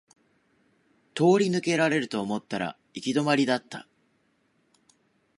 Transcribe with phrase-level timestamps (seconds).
[1.13, 3.87] 通り抜けられると思ったら行き止まりだった